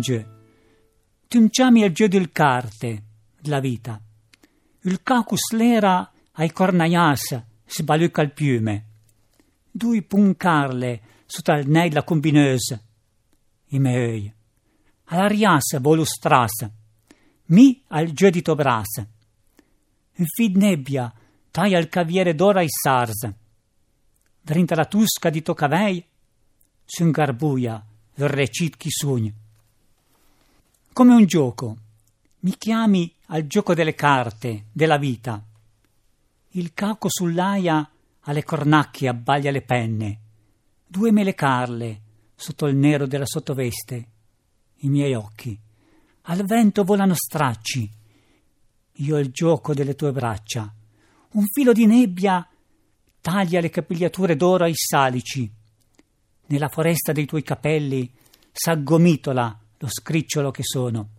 [0.00, 0.24] giù.
[1.28, 3.02] Tu chiami il giù del carte,
[3.40, 4.00] della vita.
[4.82, 8.84] Il cacus l'era ai cornaias sbalucca il piume.
[9.70, 12.84] Due puncarle sotto al nei la combineuse.
[13.68, 14.32] I meoi.
[15.06, 16.68] Alla riassa volustras.
[17.46, 19.04] Mi al giù di tobras.
[20.18, 21.12] In fid nebbia
[21.50, 23.28] taglia il caviere d'ora i sars.
[24.40, 26.04] Drinta la tusca di toccavei,
[26.84, 27.84] su un garbuia
[28.16, 29.32] recit chi sugna.
[30.96, 31.76] Come un gioco,
[32.40, 35.44] mi chiami al gioco delle carte, della vita.
[36.52, 37.86] Il caco sull'aia
[38.20, 40.20] alle cornacchie abbaglia le penne,
[40.86, 42.00] due mele carle
[42.34, 44.08] sotto il nero della sottoveste,
[44.76, 45.60] i miei occhi.
[46.22, 47.90] Al vento volano stracci,
[48.92, 50.74] io il gioco delle tue braccia.
[51.32, 52.48] Un filo di nebbia
[53.20, 55.52] taglia le capigliature d'oro ai salici.
[56.46, 58.10] Nella foresta dei tuoi capelli
[58.50, 61.15] s'aggomitola lo scricciolo che sono.